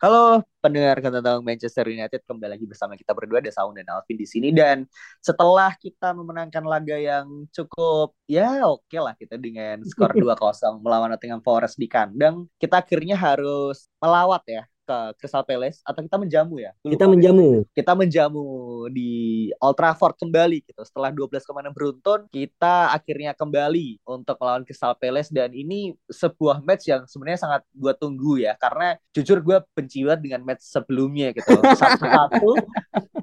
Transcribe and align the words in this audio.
Halo 0.00 0.40
pendengar 0.64 0.96
tentang 1.04 1.44
Manchester 1.44 1.84
United 1.84 2.24
kembali 2.24 2.56
lagi 2.56 2.64
bersama 2.64 2.96
kita 2.96 3.12
berdua 3.12 3.44
ada 3.44 3.52
Saung 3.52 3.76
dan 3.76 3.84
Alvin 3.84 4.16
di 4.16 4.24
sini. 4.24 4.48
Dan 4.48 4.88
setelah 5.20 5.76
kita 5.76 6.16
memenangkan 6.16 6.64
laga 6.64 6.96
yang 6.96 7.44
cukup 7.52 8.16
ya 8.24 8.64
oke 8.64 8.88
okay 8.88 8.96
lah 8.96 9.12
kita 9.12 9.36
dengan 9.36 9.84
skor 9.84 10.16
2-0 10.16 10.80
melawan 10.80 11.12
Nottingham 11.12 11.44
Forest 11.44 11.76
di 11.76 11.84
kandang 11.84 12.48
kita 12.56 12.80
akhirnya 12.80 13.12
harus 13.12 13.92
melawat 14.00 14.40
ya 14.48 14.64
ke 14.84 14.98
Crystal 15.20 15.44
Palace 15.46 15.80
atau 15.86 16.00
kita 16.02 16.16
menjamu 16.18 16.60
ya? 16.60 16.72
Kita 16.82 17.06
menjamu. 17.06 17.64
Kita 17.70 17.92
menjamu 17.94 18.44
di 18.90 19.10
Old 19.62 19.76
Trafford 19.76 20.16
kembali 20.18 20.64
gitu. 20.66 20.80
Setelah 20.82 21.14
12 21.14 21.42
ke 21.42 21.52
mana 21.54 21.70
beruntun, 21.70 22.26
kita 22.32 22.92
akhirnya 22.92 23.32
kembali 23.36 24.02
untuk 24.04 24.36
melawan 24.40 24.66
Crystal 24.66 24.96
Palace 24.96 25.30
dan 25.30 25.52
ini 25.54 25.94
sebuah 26.10 26.62
match 26.64 26.90
yang 26.90 27.06
sebenarnya 27.06 27.40
sangat 27.40 27.62
gue 27.72 27.92
tunggu 27.96 28.42
ya 28.42 28.58
karena 28.58 28.98
jujur 29.14 29.40
gue 29.40 29.58
benci 29.72 30.02
banget 30.04 30.20
dengan 30.26 30.40
match 30.44 30.64
sebelumnya 30.66 31.32
gitu. 31.32 31.54
Satu-satu 31.80 32.50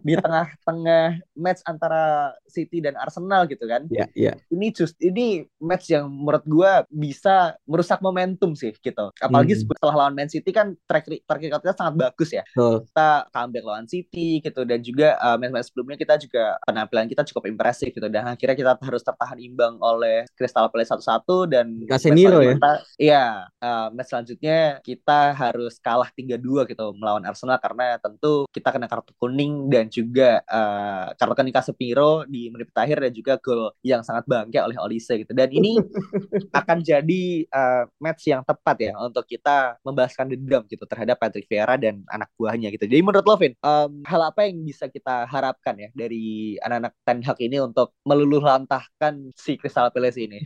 di 0.08 0.16
tengah-tengah 0.16 1.20
match 1.36 1.62
antara 1.68 2.31
City 2.48 2.80
dan 2.80 2.96
Arsenal 2.96 3.44
gitu 3.52 3.68
kan. 3.68 3.84
Iya, 3.92 4.08
iya. 4.16 4.34
Ini 4.48 4.72
just 4.72 4.96
ini 5.03 5.44
match 5.59 5.92
yang 5.92 6.08
menurut 6.08 6.48
gue 6.48 6.72
bisa 6.88 7.59
merusak 7.68 8.00
momentum 8.00 8.56
sih 8.56 8.72
gitu. 8.72 9.12
Apalagi 9.20 9.59
hmm. 9.59 9.62
setelah 9.68 10.08
lawan 10.08 10.16
Man 10.16 10.31
City 10.31 10.56
kan 10.56 10.80
track 10.88 11.12
track 11.59 11.66
kita 11.67 11.75
sangat 11.75 11.95
bagus 11.97 12.30
ya. 12.31 12.44
Oh. 12.58 12.81
Kita 12.86 13.09
comeback 13.33 13.66
lawan 13.66 13.88
City 13.89 14.39
gitu 14.39 14.61
dan 14.63 14.80
juga 14.81 15.17
uh, 15.19 15.36
match-match 15.36 15.69
sebelumnya 15.73 15.97
kita 16.00 16.16
juga 16.22 16.58
penampilan 16.63 17.08
kita 17.09 17.22
cukup 17.33 17.44
impresif 17.50 17.91
gitu 17.91 18.08
dan 18.08 18.30
akhirnya 18.30 18.55
kita 18.55 18.72
harus 18.80 19.03
tertahan 19.03 19.38
imbang 19.41 19.78
oleh 19.81 20.25
Crystal 20.33 20.69
Palace 20.72 20.94
satu-satu 20.94 21.50
dan 21.50 21.83
Casemiro 21.85 22.39
ya. 22.41 22.55
Iya, 22.97 23.25
uh, 23.61 23.88
match 23.94 24.09
selanjutnya 24.09 24.80
kita 24.81 25.35
harus 25.35 25.78
kalah 25.83 26.09
3-2 26.13 26.69
gitu 26.72 26.85
melawan 26.97 27.23
Arsenal 27.28 27.59
karena 27.61 28.00
tentu 28.02 28.47
kita 28.50 28.73
kena 28.73 28.88
kartu 28.89 29.13
kuning 29.19 29.69
dan 29.69 29.91
juga 29.91 30.41
uh, 30.47 31.13
kartu 31.13 31.33
kuning 31.38 31.55
Casemiro 31.55 32.23
di 32.25 32.50
menit 32.50 32.72
terakhir 32.73 33.03
dan 33.03 33.11
juga 33.13 33.33
gol 33.38 33.69
yang 33.85 34.02
sangat 34.02 34.25
bangke 34.25 34.58
oleh 34.58 34.78
Olise 34.81 35.19
gitu. 35.19 35.31
Dan 35.35 35.52
ini 35.53 35.78
akan 36.59 36.81
jadi 36.81 37.23
uh, 37.52 37.83
match 38.02 38.30
yang 38.31 38.41
tepat 38.41 38.89
ya 38.89 38.94
untuk 38.97 39.28
kita 39.30 39.78
membahaskan 39.85 40.33
dendam 40.33 40.66
gitu 40.66 40.83
terhadap 40.89 41.19
Patrick 41.22 41.37
Vieira 41.46 41.76
dan 41.78 42.02
anak 42.10 42.32
buahnya 42.40 42.74
gitu. 42.74 42.90
Jadi 42.90 43.02
menurut 43.04 43.26
Lovin, 43.28 43.54
um, 43.62 44.02
hal 44.08 44.22
apa 44.34 44.50
yang 44.50 44.64
bisa 44.66 44.90
kita 44.90 45.30
harapkan 45.30 45.78
ya 45.78 45.90
dari 45.94 46.56
anak-anak 46.64 46.94
Ten 47.06 47.20
Hag 47.22 47.38
ini 47.44 47.58
untuk 47.62 47.94
meluluh 48.08 48.42
lantahkan 48.42 49.30
si 49.38 49.60
Crystal 49.60 49.94
Palace 49.94 50.18
ini? 50.18 50.42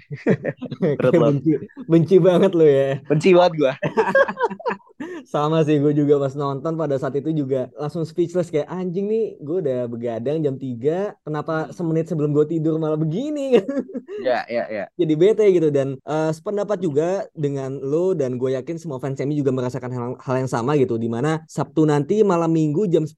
benci, 1.22 1.52
benci 1.88 2.16
banget 2.18 2.52
lo 2.52 2.66
ya. 2.66 3.00
Benci 3.08 3.32
banget 3.32 3.54
gue. 3.56 3.74
Sama 5.26 5.62
sih 5.66 5.78
gue 5.82 5.94
juga 5.94 6.18
pas 6.22 6.34
nonton 6.34 6.74
pada 6.78 6.96
saat 6.98 7.18
itu 7.18 7.34
juga 7.34 7.70
langsung 7.78 8.06
speechless 8.06 8.54
kayak 8.54 8.70
anjing 8.70 9.10
nih 9.10 9.26
gue 9.42 9.58
udah 9.64 9.80
begadang 9.90 10.42
jam 10.42 10.56
3 10.58 11.26
kenapa 11.26 11.70
semenit 11.74 12.10
sebelum 12.10 12.34
gue 12.34 12.46
tidur 12.58 12.78
malah 12.78 12.98
begini 12.98 13.58
ya 14.28 14.46
ya 14.46 14.66
ya 14.70 14.86
jadi 14.98 15.14
bete 15.18 15.46
gitu 15.54 15.70
dan 15.74 15.98
uh, 16.06 16.30
sependapat 16.30 16.78
juga 16.82 17.26
dengan 17.34 17.78
lo 17.82 18.14
dan 18.14 18.38
gue 18.38 18.54
yakin 18.58 18.78
semua 18.78 19.02
fans 19.02 19.18
MU 19.22 19.38
juga 19.38 19.52
merasakan 19.54 19.92
hal, 19.92 20.04
hal 20.22 20.36
yang 20.46 20.50
sama 20.50 20.78
gitu 20.82 20.98
di 20.98 21.08
mana 21.08 21.46
Sabtu 21.46 21.86
nanti 21.86 22.26
malam 22.26 22.50
minggu 22.50 22.90
jam 22.90 23.06
10 23.06 23.18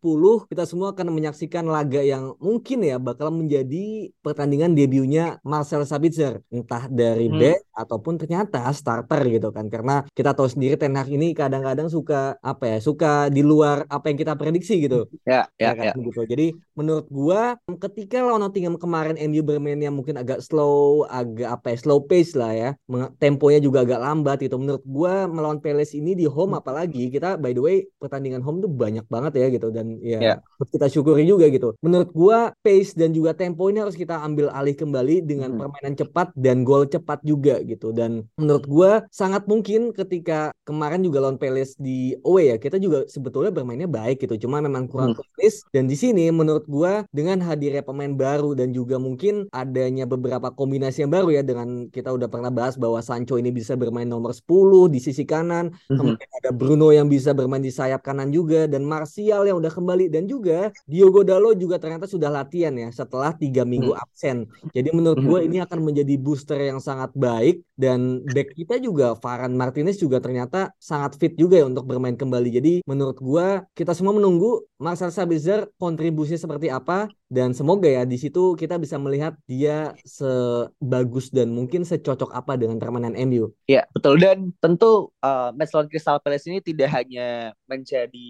kita 0.51 0.63
semua 0.68 0.91
akan 0.91 1.09
menyaksikan 1.16 1.66
laga 1.66 2.03
yang 2.03 2.35
mungkin 2.44 2.84
ya 2.84 3.00
bakal 3.00 3.31
menjadi 3.31 4.12
pertandingan 4.19 4.75
debutnya 4.75 5.40
Marcel 5.47 5.88
Sabitzer 5.88 6.44
entah 6.51 6.85
dari 6.91 7.31
hmm. 7.31 7.40
back 7.40 7.59
ataupun 7.74 8.22
ternyata 8.22 8.69
starter 8.74 9.22
gitu 9.29 9.50
kan. 9.50 9.68
Karena 9.68 10.06
kita 10.13 10.35
tahu 10.35 10.47
sendiri 10.50 10.75
Ten 10.78 10.94
Hag 10.94 11.09
ini 11.09 11.34
kadang-kadang 11.34 11.90
suka 11.90 12.38
apa 12.40 12.78
ya 12.78 12.78
suka 12.81 13.31
di 13.34 13.41
luar 13.41 13.88
apa 13.90 14.09
yang 14.12 14.18
kita 14.19 14.34
prediksi 14.38 14.84
gitu. 14.84 15.09
Ya 15.25 15.47
ya, 15.57 15.74
ya, 15.74 15.91
ya. 15.91 15.94
gitu. 15.97 16.22
Jadi 16.25 16.53
menurut 16.78 17.07
gua 17.09 17.57
ketika 17.81 18.22
lawan 18.22 18.45
Nottingham 18.45 18.75
kemarin 18.78 19.18
MU 19.30 19.41
bermainnya 19.41 19.90
mungkin 19.90 20.19
agak 20.19 20.44
slow 20.44 21.06
agak 21.09 21.50
apa 21.62 21.74
ya 21.74 21.78
slow 21.80 22.00
pace 22.06 22.34
lah 22.38 22.53
ya 22.53 22.69
temponya 23.18 23.59
juga 23.63 23.85
agak 23.85 24.00
lambat 24.01 24.38
gitu. 24.45 24.57
Menurut 24.57 24.84
gua 24.85 25.25
melawan 25.25 25.59
Palace 25.63 25.95
ini 25.95 26.18
di 26.18 26.28
home 26.28 26.59
apalagi 26.59 27.07
kita 27.07 27.40
by 27.40 27.52
the 27.53 27.63
way 27.63 27.77
pertandingan 28.01 28.41
home 28.41 28.59
tuh 28.59 28.69
banyak 28.69 29.05
banget 29.07 29.33
ya 29.39 29.47
gitu 29.53 29.69
dan 29.69 29.97
ya 30.01 30.19
yeah. 30.19 30.37
kita 30.69 30.89
syukuri 30.89 31.23
juga 31.23 31.47
gitu 31.47 31.77
menurut 31.79 32.09
gua 32.11 32.51
pace 32.61 32.97
dan 32.97 33.13
juga 33.13 33.31
tempo 33.37 33.69
ini 33.69 33.79
harus 33.81 33.93
kita 33.97 34.19
ambil 34.21 34.49
alih 34.51 34.75
kembali 34.75 35.23
dengan 35.23 35.55
hmm. 35.55 35.59
permainan 35.61 35.93
cepat 35.97 36.27
dan 36.37 36.65
gol 36.65 36.89
cepat 36.89 37.21
juga 37.21 37.61
gitu 37.63 37.93
dan 37.93 38.25
menurut 38.35 38.65
gua 38.65 38.91
sangat 39.13 39.45
mungkin 39.45 39.93
ketika 39.93 40.51
kemarin 40.65 41.05
juga 41.05 41.23
lawan 41.23 41.37
Palace 41.37 41.75
di 41.77 42.15
away 42.25 42.53
ya 42.53 42.57
kita 42.57 42.77
juga 42.77 43.05
sebetulnya 43.05 43.53
bermainnya 43.53 43.89
baik 43.89 44.23
gitu 44.23 44.47
cuma 44.47 44.59
memang 44.59 44.89
kurang 44.89 45.13
hmm. 45.13 45.71
dan 45.71 45.85
di 45.85 45.95
sini 45.95 46.29
menurut 46.33 46.65
gua 46.65 47.05
dengan 47.13 47.39
hadirnya 47.43 47.85
pemain 47.85 48.11
baru 48.13 48.57
dan 48.57 48.71
juga 48.71 48.97
mungkin 48.97 49.47
adanya 49.53 50.07
beberapa 50.07 50.49
kombinasi 50.53 51.05
yang 51.05 51.11
baru 51.11 51.29
ya 51.29 51.41
dengan 51.43 51.87
kita 51.91 52.09
udah 52.09 52.27
pernah 52.31 52.49
bahas 52.49 52.79
bahwa 52.79 53.03
Sancho 53.03 53.35
ini 53.37 53.51
bisa 53.51 53.75
bermain 53.75 54.07
nomor 54.07 54.31
10 54.31 54.89
di 54.89 54.99
sisi 55.03 55.23
kanan 55.27 55.69
hmm. 55.69 55.97
kemudian 55.97 56.31
ada 56.39 56.51
Bruno 56.55 56.89
yang 56.89 57.11
bisa 57.11 57.35
bermain 57.43 57.59
di 57.59 57.73
sayap 57.75 57.99
kanan 57.99 58.31
juga 58.31 58.65
dan 58.71 58.87
Martial 58.87 59.43
yang 59.43 59.59
udah 59.59 59.71
kembali 59.75 60.07
dan 60.07 60.23
juga 60.31 60.71
Diogo 60.87 61.27
Dalo 61.27 61.51
juga 61.51 61.75
ternyata 61.75 62.07
sudah 62.07 62.31
latihan 62.31 62.71
ya 62.71 62.87
setelah 62.95 63.35
tiga 63.35 63.67
minggu 63.67 63.91
hmm. 63.91 64.03
absen 64.07 64.47
jadi 64.71 64.95
menurut 64.95 65.19
gue 65.19 65.39
ini 65.43 65.59
akan 65.59 65.79
menjadi 65.83 66.15
booster 66.15 66.59
yang 66.63 66.79
sangat 66.79 67.11
baik 67.11 67.59
dan 67.73 68.21
back 68.29 68.53
kita 68.53 68.77
juga 68.77 69.17
Varane 69.17 69.57
Martinez 69.57 69.97
juga 69.97 70.21
ternyata 70.21 70.71
sangat 70.77 71.17
fit 71.17 71.33
juga 71.33 71.57
ya 71.57 71.65
untuk 71.65 71.89
bermain 71.89 72.13
kembali. 72.13 72.49
Jadi 72.53 72.73
menurut 72.85 73.17
gua 73.17 73.65
kita 73.73 73.97
semua 73.97 74.13
menunggu 74.13 74.63
Marcel 74.77 75.09
Sabitzer 75.09 75.67
kontribusinya 75.81 76.37
seperti 76.37 76.69
apa 76.69 77.09
dan 77.33 77.49
semoga 77.57 77.89
ya 77.89 78.05
di 78.05 78.13
situ 78.21 78.53
kita 78.53 78.77
bisa 78.77 79.01
melihat 79.01 79.33
dia 79.49 79.97
sebagus 80.05 81.33
dan 81.33 81.49
mungkin 81.49 81.81
secocok 81.81 82.29
apa 82.29 82.53
dengan 82.53 82.77
permainan 82.77 83.17
MU. 83.25 83.49
Ya 83.66 83.89
betul 83.89 84.21
dan 84.21 84.53
tentu 84.61 85.09
uh, 85.25 85.49
match 85.57 85.73
lawan 85.73 85.89
Crystal 85.89 86.21
Palace 86.21 86.45
ini 86.45 86.61
tidak 86.61 86.94
hanya 86.94 87.57
menjadi 87.66 88.29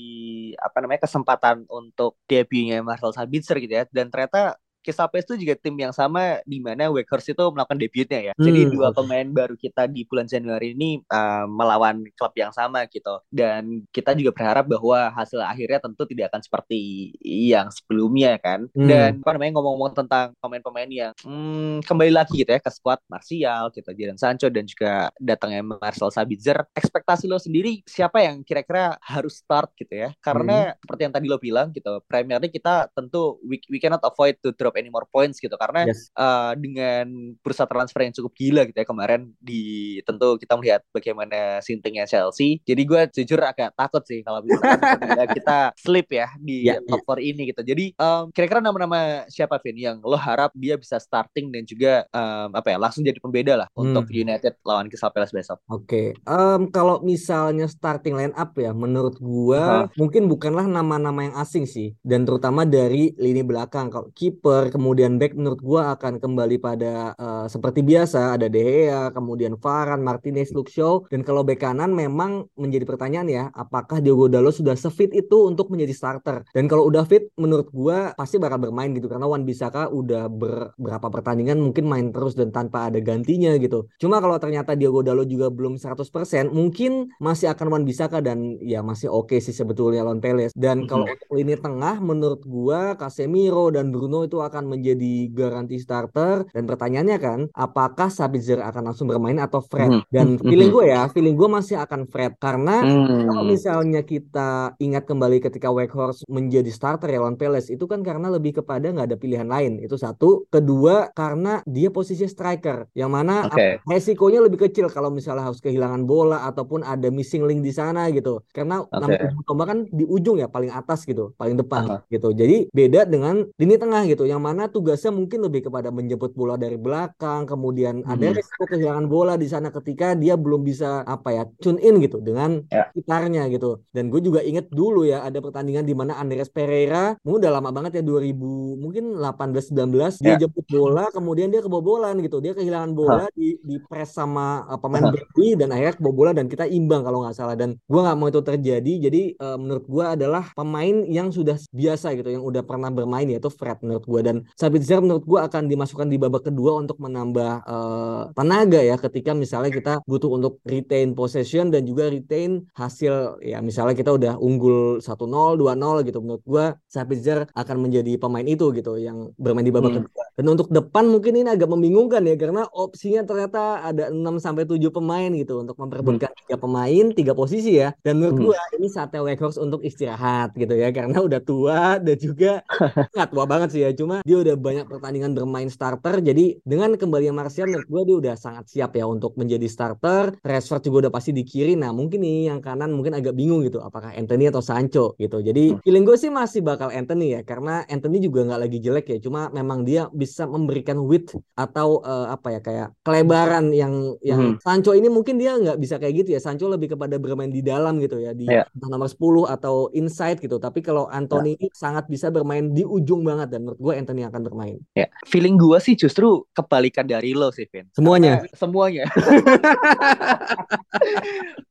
apa 0.56 0.78
namanya 0.80 1.04
kesempatan 1.04 1.68
untuk 1.68 2.16
debutnya 2.32 2.80
Marcel 2.80 3.12
Sabitzer 3.12 3.60
gitu 3.60 3.76
ya 3.76 3.84
dan 3.92 4.08
ternyata 4.08 4.56
Palace 4.92 5.28
itu 5.32 5.48
juga 5.48 5.56
tim 5.56 5.76
yang 5.80 5.96
sama 5.96 6.44
di 6.44 6.60
mana 6.60 6.92
Wakers 6.92 7.32
itu 7.32 7.44
melakukan 7.56 7.80
debutnya 7.80 8.20
ya. 8.32 8.34
Hmm. 8.36 8.44
Jadi 8.44 8.62
dua 8.76 8.92
pemain 8.92 9.24
baru 9.32 9.56
kita 9.56 9.88
di 9.88 10.04
bulan 10.04 10.28
Januari 10.28 10.76
ini 10.76 11.00
uh, 11.08 11.48
melawan 11.48 12.04
klub 12.20 12.36
yang 12.36 12.52
sama 12.52 12.84
gitu. 12.92 13.24
Dan 13.32 13.88
kita 13.96 14.12
juga 14.12 14.36
berharap 14.36 14.68
bahwa 14.68 15.16
hasil 15.16 15.40
akhirnya 15.40 15.80
tentu 15.80 16.04
tidak 16.04 16.36
akan 16.36 16.42
seperti 16.44 16.82
yang 17.24 17.72
sebelumnya 17.72 18.36
kan. 18.44 18.68
Hmm. 18.76 18.90
Dan 18.90 19.10
apa 19.24 19.32
namanya 19.40 19.56
ngomong-ngomong 19.56 19.96
tentang 19.96 20.36
pemain-pemain 20.44 20.90
yang 20.92 21.14
hmm, 21.24 21.88
kembali 21.88 22.12
lagi 22.12 22.44
gitu 22.44 22.52
ya 22.52 22.60
ke 22.60 22.72
squad 22.74 23.00
Martial 23.08 23.72
gitu, 23.72 23.90
Jadon 23.96 24.20
Sancho 24.20 24.52
dan 24.52 24.68
juga 24.68 25.08
datangnya 25.16 25.64
Marcel 25.64 26.12
Sabitzer. 26.12 26.60
Ekspektasi 26.76 27.32
lo 27.32 27.40
sendiri 27.40 27.80
siapa 27.88 28.20
yang 28.20 28.44
kira-kira 28.44 29.00
harus 29.00 29.40
start 29.40 29.72
gitu 29.80 29.96
ya? 29.96 30.10
Karena 30.20 30.74
hmm. 30.74 30.84
seperti 30.84 31.02
yang 31.08 31.14
tadi 31.14 31.26
lo 31.30 31.38
bilang 31.40 31.72
gitu, 31.72 32.04
Premier 32.10 32.42
League 32.44 32.56
kita 32.56 32.92
tentu 32.92 33.40
we, 33.46 33.62
we 33.72 33.80
cannot 33.80 34.04
avoid 34.04 34.36
to 34.44 34.52
drop 34.52 34.73
drop 34.74 34.82
any 34.82 34.90
more 34.90 35.06
points 35.06 35.38
gitu 35.38 35.54
karena 35.54 35.86
yes. 35.86 36.10
uh, 36.18 36.58
dengan 36.58 37.38
bursa 37.46 37.70
transfer 37.70 38.02
yang 38.02 38.14
cukup 38.18 38.34
gila 38.34 38.62
gitu 38.66 38.78
ya 38.82 38.88
kemarin 38.90 39.30
di 39.38 40.02
tentu 40.02 40.42
kita 40.42 40.58
melihat 40.58 40.82
bagaimana 40.90 41.62
sintingnya 41.62 42.10
Chelsea 42.10 42.58
jadi 42.66 42.82
gue 42.82 43.02
jujur 43.22 43.38
agak 43.46 43.78
takut 43.78 44.02
sih 44.10 44.26
kalau 44.26 44.42
misalnya 44.42 45.30
kita 45.30 45.60
slip 45.78 46.10
ya 46.10 46.34
di 46.42 46.74
yeah, 46.74 46.82
top 46.90 47.06
yeah. 47.06 47.22
ini 47.22 47.54
gitu 47.54 47.62
jadi 47.62 47.86
um, 48.02 48.34
kira-kira 48.34 48.66
nama-nama 48.66 49.30
siapa 49.30 49.62
Vin 49.62 49.78
yang 49.78 49.98
lo 50.02 50.18
harap 50.18 50.50
dia 50.58 50.74
bisa 50.74 50.98
starting 50.98 51.54
dan 51.54 51.64
juga 51.70 52.10
um, 52.10 52.50
apa 52.58 52.74
ya 52.74 52.78
langsung 52.82 53.06
jadi 53.06 53.22
pembeda 53.22 53.54
lah 53.54 53.68
hmm. 53.78 53.84
untuk 53.86 54.10
United 54.10 54.58
lawan 54.66 54.90
Crystal 54.90 55.14
Palace 55.14 55.36
besok 55.36 55.62
oke 55.70 55.86
okay. 55.86 56.08
um, 56.26 56.72
kalau 56.74 57.04
misalnya 57.06 57.70
starting 57.70 58.18
line 58.18 58.34
up 58.34 58.56
ya 58.58 58.74
menurut 58.74 59.20
gue 59.22 59.62
uh. 59.62 59.86
mungkin 60.00 60.26
bukanlah 60.26 60.66
nama-nama 60.66 61.30
yang 61.30 61.36
asing 61.38 61.68
sih 61.68 61.94
dan 62.02 62.24
terutama 62.24 62.64
dari 62.64 63.12
lini 63.20 63.44
belakang 63.44 63.92
kalau 63.92 64.10
keeper 64.16 64.63
kemudian 64.70 65.18
back 65.18 65.34
menurut 65.34 65.60
gua 65.60 65.98
akan 65.98 66.22
kembali 66.22 66.62
pada 66.62 67.18
uh, 67.18 67.46
seperti 67.50 67.82
biasa 67.82 68.38
ada 68.38 68.48
De 68.48 68.62
Gea 68.62 69.10
kemudian 69.10 69.58
Varane 69.58 70.06
Martinez 70.06 70.54
Luke 70.54 70.70
Shaw. 70.70 71.10
Dan 71.10 71.26
kalau 71.26 71.42
back 71.42 71.66
kanan 71.66 71.96
memang 71.96 72.46
menjadi 72.60 72.86
pertanyaan 72.86 73.28
ya 73.32 73.44
apakah 73.56 74.04
Diogo 74.04 74.30
Dalot 74.30 74.54
sudah 74.54 74.78
sefit 74.78 75.10
itu 75.16 75.50
untuk 75.50 75.74
menjadi 75.74 75.94
starter? 75.96 76.38
Dan 76.54 76.70
kalau 76.70 76.86
udah 76.86 77.08
fit 77.10 77.34
menurut 77.42 77.74
gua 77.74 78.14
pasti 78.14 78.38
bakal 78.38 78.62
bermain 78.62 78.94
gitu 78.94 79.10
karena 79.10 79.26
Wan 79.26 79.48
Bisaka 79.48 79.90
udah 79.90 80.30
ber, 80.30 80.78
berapa 80.78 81.08
pertandingan 81.10 81.58
mungkin 81.58 81.90
main 81.90 82.14
terus 82.14 82.38
dan 82.38 82.54
tanpa 82.54 82.94
ada 82.94 83.02
gantinya 83.02 83.58
gitu. 83.58 83.90
Cuma 83.98 84.22
kalau 84.22 84.38
ternyata 84.38 84.78
Diogo 84.78 85.02
Dalot 85.02 85.26
juga 85.26 85.50
belum 85.50 85.82
100% 85.82 86.54
mungkin 86.54 87.10
masih 87.18 87.50
akan 87.50 87.68
Wan 87.74 87.84
Bisaka 87.88 88.22
dan 88.22 88.62
ya 88.62 88.86
masih 88.86 89.10
oke 89.10 89.34
okay 89.34 89.40
sih 89.42 89.56
sebetulnya 89.56 90.06
lawan 90.06 90.22
Palace 90.22 90.54
dan 90.54 90.86
kalau 90.86 91.10
untuk 91.10 91.32
lini 91.34 91.56
tengah 91.58 91.98
menurut 91.98 92.46
gua 92.46 92.94
Casemiro 92.94 93.74
dan 93.74 93.90
Bruno 93.90 94.22
itu 94.28 94.38
akan 94.38 94.53
menjadi 94.62 95.34
garansi 95.34 95.82
starter 95.82 96.46
dan 96.54 96.64
pertanyaannya 96.70 97.18
kan 97.18 97.40
apakah 97.58 98.14
Sabitzer 98.14 98.62
akan 98.62 98.94
langsung 98.94 99.10
bermain 99.10 99.42
atau 99.42 99.66
Fred 99.66 99.90
mm 99.90 100.00
-hmm. 100.06 100.14
dan 100.14 100.28
feeling 100.38 100.70
gue 100.70 100.86
ya 100.94 101.10
feeling 101.10 101.34
gue 101.34 101.50
masih 101.50 101.82
akan 101.82 102.06
Fred 102.06 102.38
karena 102.38 102.86
mm. 102.86 103.26
kalau 103.26 103.44
misalnya 103.44 104.06
kita 104.06 104.78
ingat 104.78 105.10
kembali 105.10 105.42
ketika 105.42 105.74
Weghorst 105.74 106.30
menjadi 106.30 106.70
starter 106.70 107.10
ya 107.10 107.24
lawan 107.24 107.40
Palace 107.40 107.72
itu 107.72 107.88
kan 107.90 108.04
karena 108.04 108.28
lebih 108.28 108.60
kepada 108.60 108.92
nggak 108.92 109.08
ada 109.10 109.18
pilihan 109.18 109.48
lain 109.48 109.80
itu 109.80 109.96
satu 109.96 110.44
kedua 110.52 111.10
karena 111.16 111.64
dia 111.64 111.88
posisi 111.88 112.28
striker 112.28 112.92
yang 112.94 113.16
mana 113.16 113.48
okay. 113.48 113.80
resikonya 113.88 114.44
lebih 114.44 114.68
kecil 114.68 114.92
kalau 114.92 115.08
misalnya 115.08 115.48
harus 115.48 115.64
kehilangan 115.64 116.04
bola 116.04 116.44
ataupun 116.52 116.84
ada 116.84 117.08
missing 117.08 117.48
link 117.48 117.64
di 117.64 117.72
sana 117.72 118.12
gitu 118.12 118.44
karena 118.52 118.84
okay. 118.84 119.00
nama 119.00 119.42
tombak 119.48 119.68
kan 119.72 119.80
di 119.88 120.04
ujung 120.04 120.44
ya 120.44 120.52
paling 120.52 120.70
atas 120.70 121.08
gitu 121.08 121.32
paling 121.40 121.56
depan 121.56 121.82
uh 121.88 121.92
-huh. 121.96 122.00
gitu 122.12 122.36
jadi 122.36 122.68
beda 122.76 123.08
dengan 123.08 123.48
lini 123.56 123.80
tengah 123.80 124.04
gitu 124.04 124.28
yang 124.28 124.43
mana 124.44 124.68
tugasnya 124.68 125.16
mungkin 125.16 125.48
lebih 125.48 125.72
kepada 125.72 125.88
menjemput 125.88 126.36
bola 126.36 126.60
dari 126.60 126.76
belakang 126.76 127.48
kemudian 127.48 128.04
hmm. 128.04 128.12
ada 128.12 128.36
resiko 128.36 128.68
kehilangan 128.68 129.08
bola 129.08 129.40
di 129.40 129.48
sana 129.48 129.72
ketika 129.72 130.20
dia 130.20 130.36
belum 130.36 130.68
bisa 130.68 131.08
apa 131.08 131.30
ya 131.32 131.44
tune 131.64 131.80
in 131.80 132.04
gitu 132.04 132.20
dengan 132.20 132.60
ya. 132.68 132.92
sekitarnya 132.92 133.48
gitu 133.56 133.80
dan 133.96 134.12
gue 134.12 134.20
juga 134.20 134.44
inget 134.44 134.68
dulu 134.68 135.08
ya 135.08 135.24
ada 135.24 135.40
pertandingan 135.40 135.88
di 135.88 135.96
mana 135.96 136.20
Andres 136.20 136.52
Pereira 136.52 137.16
mungkin 137.24 137.48
udah 137.48 137.52
lama 137.56 137.70
banget 137.72 138.02
ya 138.02 138.04
2000 138.04 138.84
mungkin 138.84 139.04
18 139.16 139.72
19 139.72 140.20
dia 140.20 140.36
ya. 140.36 140.38
jemput 140.44 140.68
bola 140.68 141.08
kemudian 141.16 141.48
dia 141.48 141.64
kebobolan 141.64 142.20
gitu 142.20 142.44
dia 142.44 142.52
kehilangan 142.52 142.92
bola 142.92 143.26
huh. 143.26 143.32
di 143.32 143.56
di 143.64 143.80
press 143.88 144.20
sama 144.20 144.68
uh, 144.68 144.76
pemain 144.76 145.08
huh. 145.08 145.56
dan 145.56 145.70
akhirnya 145.72 145.96
kebobolan 145.96 146.36
dan 146.36 146.52
kita 146.52 146.68
imbang 146.68 147.06
kalau 147.06 147.24
nggak 147.24 147.38
salah 147.38 147.56
dan 147.56 147.80
gue 147.80 148.02
nggak 148.02 148.18
mau 148.20 148.28
itu 148.28 148.42
terjadi 148.44 148.94
jadi 149.08 149.22
uh, 149.40 149.58
menurut 149.62 149.86
gue 149.88 150.06
adalah 150.06 150.44
pemain 150.58 151.06
yang 151.08 151.30
sudah 151.30 151.56
biasa 151.72 152.18
gitu 152.18 152.34
yang 152.34 152.44
udah 152.44 152.66
pernah 152.66 152.90
bermain 152.90 153.30
yaitu 153.30 153.54
Fred 153.54 153.80
menurut 153.86 154.06
gue 154.10 154.22
dan 154.26 154.33
Sabitzer 154.58 155.00
menurut 155.04 155.24
gue 155.28 155.40
akan 155.40 155.70
dimasukkan 155.70 156.08
di 156.10 156.18
babak 156.18 156.50
kedua 156.50 156.80
untuk 156.82 156.98
menambah 156.98 157.52
uh, 157.68 158.24
tenaga 158.34 158.80
ya 158.82 158.96
ketika 158.98 159.32
misalnya 159.38 159.70
kita 159.70 159.94
butuh 160.10 160.30
untuk 160.34 160.54
retain 160.66 161.14
possession 161.14 161.70
dan 161.70 161.86
juga 161.86 162.10
retain 162.10 162.66
hasil. 162.74 163.44
Ya 163.44 163.60
misalnya 163.62 163.94
kita 163.94 164.12
udah 164.16 164.34
unggul 164.40 165.04
1-0 165.04 165.60
2-0 165.60 166.08
gitu. 166.08 166.20
Menurut 166.24 166.44
gue 166.44 166.66
Sabitzer 166.90 167.46
akan 167.54 167.78
menjadi 167.84 168.18
pemain 168.18 168.46
itu 168.46 168.74
gitu 168.74 168.98
yang 168.98 169.30
bermain 169.38 169.66
di 169.66 169.74
babak 169.74 169.92
hmm. 169.94 170.00
kedua 170.08 170.24
dan 170.34 170.46
untuk 170.50 170.68
depan 170.74 171.06
mungkin 171.06 171.38
ini 171.38 171.50
agak 171.50 171.70
membingungkan 171.70 172.26
ya 172.26 172.34
karena 172.34 172.66
opsinya 172.74 173.22
ternyata 173.22 173.86
ada 173.86 174.10
6 174.10 174.20
sampai 174.42 174.66
7 174.66 174.82
pemain 174.90 175.30
gitu 175.30 175.62
untuk 175.62 175.78
memperebutkan 175.78 176.34
hmm. 176.34 176.40
tiga 176.46 176.56
pemain 176.58 177.06
tiga 177.14 177.34
posisi 177.38 177.78
ya 177.78 177.94
dan 178.02 178.18
menurut 178.18 178.36
hmm. 178.38 178.46
gue 178.50 178.58
ini 178.82 178.88
saatnya 178.90 179.22
Weghorst 179.22 179.62
untuk 179.62 179.86
istirahat 179.86 180.58
gitu 180.58 180.74
ya 180.74 180.90
karena 180.90 181.22
udah 181.22 181.42
tua 181.42 182.02
dan 182.02 182.18
juga 182.18 182.66
nggak 183.14 183.28
tua 183.30 183.46
banget 183.46 183.70
sih 183.78 183.82
ya 183.86 183.94
cuma 183.94 184.26
dia 184.26 184.38
udah 184.42 184.56
banyak 184.58 184.86
pertandingan 184.90 185.38
bermain 185.38 185.70
starter 185.70 186.18
jadi 186.20 186.58
dengan 186.66 186.98
kembali 186.98 187.30
Martial 187.30 187.70
menurut 187.70 187.90
gue 187.90 188.02
dia 188.10 188.18
udah 188.30 188.36
sangat 188.38 188.66
siap 188.70 188.98
ya 188.98 189.06
untuk 189.06 189.38
menjadi 189.38 189.66
starter 189.70 190.34
Rashford 190.42 190.90
juga 190.90 190.98
udah 191.08 191.12
pasti 191.14 191.30
di 191.30 191.46
kiri 191.46 191.78
nah 191.78 191.94
mungkin 191.94 192.26
nih 192.26 192.50
yang 192.50 192.60
kanan 192.60 192.90
mungkin 192.94 193.14
agak 193.14 193.38
bingung 193.38 193.62
gitu 193.62 193.82
apakah 193.82 194.14
Anthony 194.18 194.50
atau 194.50 194.66
Sancho 194.66 195.14
gitu 195.22 195.46
jadi 195.46 195.78
hmm. 195.78 195.80
feeling 195.86 196.06
gue 196.06 196.18
sih 196.18 196.34
masih 196.34 196.66
bakal 196.66 196.90
Anthony 196.90 197.38
ya 197.38 197.42
karena 197.46 197.86
Anthony 197.86 198.18
juga 198.18 198.50
nggak 198.50 198.62
lagi 198.66 198.78
jelek 198.82 199.06
ya 199.14 199.18
cuma 199.22 199.54
memang 199.54 199.86
dia 199.86 200.10
bisa 200.24 200.48
memberikan 200.48 201.04
width 201.04 201.36
atau 201.60 202.00
uh, 202.00 202.32
apa 202.32 202.56
ya 202.56 202.60
kayak 202.64 202.88
kelebaran 203.04 203.76
yang 203.76 204.16
yang 204.24 204.56
hmm. 204.56 204.64
Sancho 204.64 204.96
ini 204.96 205.12
mungkin 205.12 205.36
dia 205.36 205.60
nggak 205.60 205.76
bisa 205.76 206.00
kayak 206.00 206.24
gitu 206.24 206.30
ya 206.34 206.40
Sancho 206.40 206.72
lebih 206.72 206.96
kepada 206.96 207.20
bermain 207.20 207.52
di 207.52 207.60
dalam 207.60 208.00
gitu 208.00 208.24
ya 208.24 208.32
di 208.32 208.48
yeah. 208.48 208.64
nomor 208.80 209.12
10 209.12 209.20
atau 209.52 209.92
inside 209.92 210.40
gitu 210.40 210.56
tapi 210.64 210.80
kalau 210.80 211.12
Anthony 211.12 211.60
yeah. 211.60 211.76
sangat 211.76 212.08
bisa 212.08 212.32
bermain 212.32 212.72
di 212.72 212.88
ujung 212.88 213.26
banget 213.28 213.52
dan 213.52 213.66
menurut 213.66 213.80
gue 213.82 213.94
Anthony 213.98 214.22
akan 214.24 214.42
bermain. 214.46 214.78
Ya, 214.94 215.10
feeling 215.26 215.58
gue 215.58 215.78
sih 215.82 215.98
justru 215.98 216.46
kebalikan 216.54 217.10
dari 217.10 217.34
lo 217.34 217.50
sih, 217.50 217.66
Vin. 217.74 217.90
Semuanya. 217.98 218.46
Karena, 218.46 218.58
semuanya. 218.62 219.04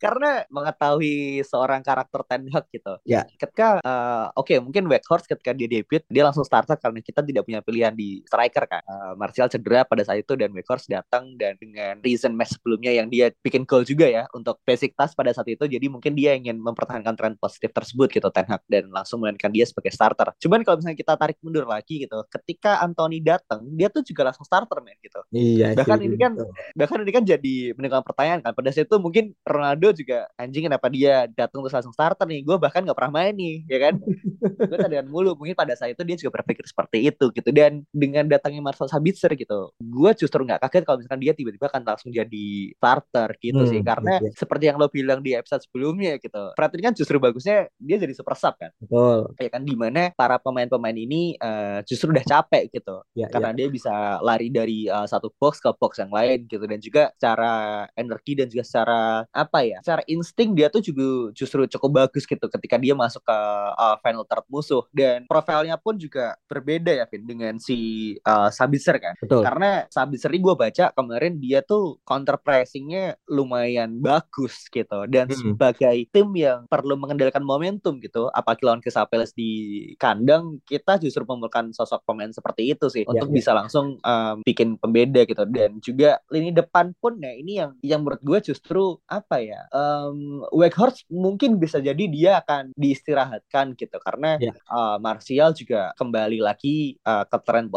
Karena 0.03 0.31
mengetahui 0.51 1.47
seorang 1.47 1.81
karakter 1.87 2.27
Ten 2.27 2.51
Hag 2.51 2.67
gitu. 2.75 2.99
Ya. 3.07 3.23
Ketika 3.39 3.79
uh, 3.87 4.35
oke 4.35 4.51
okay, 4.51 4.59
mungkin 4.59 4.91
Weghorst 4.91 5.31
ketika 5.31 5.55
dia 5.55 5.71
debut 5.71 6.03
dia 6.11 6.23
langsung 6.27 6.43
starter 6.43 6.75
karena 6.75 6.99
kita 6.99 7.23
tidak 7.23 7.47
punya 7.47 7.63
pilihan 7.63 7.95
di 7.95 8.27
striker 8.27 8.42
kan. 8.51 8.83
Uh, 8.89 9.15
Martial 9.15 9.47
cedera 9.47 9.87
pada 9.87 10.03
saat 10.03 10.25
itu 10.25 10.33
dan 10.35 10.51
Weghorst 10.51 10.91
datang 10.91 11.37
dan 11.39 11.55
dengan 11.61 12.01
recent 12.03 12.35
match 12.35 12.59
sebelumnya 12.59 12.91
yang 12.91 13.07
dia 13.07 13.31
bikin 13.45 13.63
goal 13.63 13.87
juga 13.87 14.11
ya 14.11 14.27
untuk 14.35 14.59
basic 14.67 14.99
task 14.99 15.15
pada 15.15 15.31
saat 15.31 15.47
itu. 15.47 15.63
Jadi 15.69 15.87
mungkin 15.87 16.19
dia 16.19 16.35
ingin 16.35 16.59
mempertahankan 16.59 17.15
tren 17.15 17.35
positif 17.39 17.71
tersebut 17.71 18.11
gitu 18.11 18.29
Ten 18.35 18.49
Hag 18.51 18.63
dan 18.67 18.91
langsung 18.91 19.23
memainkan 19.23 19.55
dia 19.55 19.69
sebagai 19.69 19.95
starter. 19.95 20.35
Cuman 20.43 20.67
kalau 20.67 20.83
misalnya 20.83 20.99
kita 20.99 21.15
tarik 21.15 21.39
mundur 21.45 21.69
lagi 21.69 22.03
gitu, 22.03 22.19
ketika 22.33 22.83
Anthony 22.83 23.23
datang 23.23 23.63
dia 23.79 23.87
tuh 23.93 24.03
juga 24.03 24.33
langsung 24.33 24.43
starter 24.43 24.83
men 24.83 24.99
gitu. 24.99 25.21
Iya. 25.31 25.79
Bahkan 25.79 25.99
ini 26.03 26.17
kan 26.19 26.33
bahkan 26.75 26.99
ini 27.03 27.13
kan 27.13 27.23
jadi 27.23 27.55
menimbulkan 27.77 28.07
pertanyaan 28.07 28.41
kan 28.41 28.53
pada 28.57 28.71
saat 28.73 28.89
itu 28.89 28.97
mungkin 28.97 29.25
Ronaldo 29.45 29.93
juga 29.93 30.31
anjing 30.41 30.67
kenapa 30.67 30.89
dia 30.89 31.29
datang 31.29 31.61
terus 31.61 31.75
langsung 31.75 31.95
starter 31.95 32.25
nih 32.25 32.41
gue 32.47 32.57
bahkan 32.57 32.81
nggak 32.81 32.97
pernah 32.97 33.13
main 33.13 33.35
nih 33.37 33.55
ya 33.69 33.79
kan 33.79 33.95
gue 34.71 34.79
cadangan 34.79 35.07
mulu 35.11 35.37
mungkin 35.37 35.53
pada 35.53 35.77
saat 35.77 35.93
itu 35.93 36.03
dia 36.07 36.17
juga 36.17 36.41
berpikir 36.41 36.65
seperti 36.65 36.99
itu 37.13 37.25
gitu 37.35 37.51
dan 37.53 37.85
dengan 37.93 38.25
datangnya 38.39 38.65
Marcel 38.65 38.89
Sabitzer 38.89 39.33
gitu. 39.37 39.73
Gue 39.77 40.11
justru 40.17 40.43
nggak 40.43 40.61
kaget 40.69 40.83
kalau 40.89 40.99
misalkan 41.03 41.21
dia 41.21 41.33
tiba-tiba 41.37 41.69
akan 41.69 41.83
langsung 41.85 42.11
jadi 42.11 42.49
starter 42.77 43.31
gitu 43.39 43.63
hmm, 43.63 43.71
sih. 43.71 43.81
karena 43.83 44.23
iya. 44.23 44.31
seperti 44.33 44.65
yang 44.71 44.79
lo 44.79 44.89
bilang 44.89 45.21
di 45.21 45.35
episode 45.37 45.63
sebelumnya 45.67 46.17
gitu 46.23 46.55
Fred 46.57 46.73
kan 46.79 46.95
justru 46.95 47.17
bagusnya 47.21 47.71
dia 47.79 47.97
jadi 47.99 48.15
super 48.17 48.35
sub 48.35 48.55
kan. 48.59 48.71
Betul. 48.81 49.31
Ya 49.39 49.51
kan 49.51 49.63
di 49.63 49.75
mana 49.77 50.11
para 50.15 50.39
pemain-pemain 50.39 50.97
ini 50.97 51.37
uh, 51.39 51.85
justru 51.85 52.11
udah 52.11 52.25
capek 52.25 52.73
gitu. 52.73 53.03
Ya, 53.13 53.29
karena 53.29 53.55
ya. 53.55 53.57
dia 53.65 53.69
bisa 53.69 53.93
lari 54.23 54.49
dari 54.49 54.87
uh, 54.89 55.07
satu 55.07 55.31
box 55.37 55.63
ke 55.63 55.71
box 55.77 56.01
yang 56.01 56.13
lain 56.13 56.47
gitu. 56.47 56.65
Dan 56.65 56.79
juga 56.83 57.13
secara 57.17 57.87
energi 57.95 58.33
dan 58.39 58.47
juga 58.49 58.65
secara 58.67 59.03
apa 59.31 59.59
ya 59.67 59.79
secara 59.83 60.03
insting 60.09 60.55
dia 60.57 60.71
tuh 60.73 60.83
juga 60.83 61.35
justru 61.37 61.67
cukup 61.67 62.07
bagus 62.07 62.25
gitu 62.25 62.47
ketika 62.49 62.77
dia 62.79 62.95
masuk 62.97 63.23
ke 63.23 63.39
uh, 63.77 63.97
final 64.01 64.25
third 64.27 64.47
musuh. 64.49 64.83
Dan 64.91 65.27
profilnya 65.27 65.77
pun 65.77 65.99
juga 65.99 66.39
berbeda 66.47 66.93
ya 66.93 67.05
Vin 67.09 67.25
dengan 67.27 67.55
si 67.59 68.15
uh, 68.27 68.49
Sabitzer 68.49 68.97
kan 68.99 69.15
Betul. 69.19 69.43
karena 69.43 69.87
Sabitzer 69.91 70.31
ini 70.33 70.41
gue 70.43 70.55
baca 70.57 70.85
kemarin 70.95 71.35
dia 71.39 71.61
tuh 71.63 71.99
counter 72.07 72.39
pressingnya 72.39 73.19
lumayan 73.29 73.99
bagus 73.99 74.67
gitu 74.71 75.07
dan 75.11 75.29
hmm. 75.31 75.39
sebagai 75.39 75.97
tim 76.11 76.29
yang 76.35 76.67
perlu 76.67 76.95
mengendalikan 76.99 77.43
momentum 77.43 77.99
gitu 77.99 78.31
apalagi 78.33 78.63
lawan 78.65 78.81
Crystal 78.81 79.07
Palace 79.07 79.35
di 79.35 79.51
kandang 79.99 80.63
kita 80.67 80.99
justru 81.03 81.27
memerlukan 81.27 81.75
sosok 81.75 82.07
pemain 82.07 82.31
seperti 82.31 82.75
itu 82.75 82.87
sih 82.89 83.03
ya, 83.05 83.11
untuk 83.11 83.29
ya. 83.31 83.35
bisa 83.35 83.51
langsung 83.53 83.99
um, 84.03 84.37
bikin 84.47 84.79
pembeda 84.79 85.27
gitu 85.27 85.45
dan 85.51 85.79
juga 85.83 86.23
lini 86.31 86.55
depan 86.55 86.95
pun 86.99 87.19
ya 87.19 87.33
ini 87.35 87.53
yang 87.59 87.73
yang 87.83 88.01
menurut 88.03 88.23
gue 88.23 88.53
justru 88.53 88.99
apa 89.07 89.43
ya 89.43 89.67
um, 89.75 90.47
Weghorst 90.55 91.07
mungkin 91.11 91.59
bisa 91.59 91.79
jadi 91.79 92.05
dia 92.09 92.41
akan 92.43 92.75
diistirahatkan 92.77 93.75
gitu 93.79 93.99
karena. 94.03 94.35
Ya. 94.43 94.55
uh, 94.71 94.97
Martial 95.03 95.53
juga 95.53 95.93
kembali 95.95 96.41
lagi 96.41 96.97
uh, 97.05 97.27
ke 97.29 97.39
tren 97.45 97.69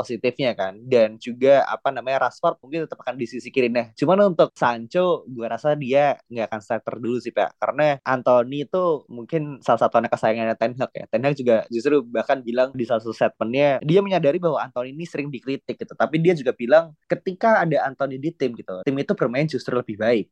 kan. 0.56 0.74
Dan 0.84 1.18
juga 1.22 1.64
apa 1.66 1.92
namanya 1.92 2.28
Rashford 2.28 2.60
mungkin 2.64 2.86
tetap 2.86 3.00
akan 3.02 3.16
di 3.16 3.26
sisi 3.28 3.50
kiri 3.50 3.68
nah 3.72 3.92
cuman 3.98 4.36
untuk 4.36 4.54
Sancho 4.56 5.26
gue 5.28 5.48
rasa 5.48 5.74
dia 5.76 6.16
nggak 6.30 6.48
akan 6.52 6.60
starter 6.62 6.96
dulu 7.00 7.18
sih 7.20 7.32
pak. 7.32 7.58
Karena 7.60 7.98
Anthony 8.04 8.68
itu 8.68 9.04
mungkin 9.12 9.60
salah 9.60 9.82
satu 9.82 10.00
anak 10.00 10.16
kesayangannya 10.16 10.56
Ten 10.58 10.74
Hag 10.80 10.92
ya. 10.96 11.06
Ten 11.10 11.22
Hag 11.26 11.36
juga 11.36 11.66
justru 11.68 12.04
bahkan 12.06 12.40
bilang 12.46 12.72
di 12.76 12.84
salah 12.88 13.02
satu 13.04 13.16
statementnya 13.16 13.84
dia 13.84 14.00
menyadari 14.00 14.38
bahwa 14.40 14.62
Anthony 14.62 14.96
ini 14.96 15.06
sering 15.08 15.28
dikritik 15.32 15.76
gitu. 15.80 15.94
Tapi 15.96 16.22
dia 16.22 16.36
juga 16.38 16.52
bilang 16.56 16.96
ketika 17.08 17.64
ada 17.64 17.88
Anthony 17.88 18.20
di 18.20 18.32
tim 18.36 18.56
gitu 18.56 18.82
tim 18.86 18.96
itu 18.98 19.14
bermain 19.14 19.48
justru 19.48 19.74
lebih 19.78 19.98
baik 20.00 20.28